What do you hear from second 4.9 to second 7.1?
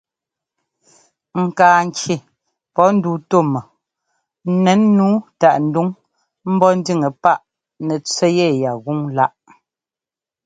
nǔu táꞌ nduŋ ḿbɔ́ ńdíŋɛ